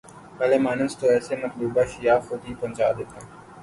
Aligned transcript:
بھلے 0.37 0.57
مانس 0.65 0.91
تو 0.99 1.05
ایسی 1.13 1.35
مطلوبہ 1.43 1.81
اشیاء 1.85 2.19
خود 2.25 2.41
ہی 2.47 2.53
پہنچا 2.59 2.87
دیتے 2.97 3.15
ہیں۔ 3.19 3.29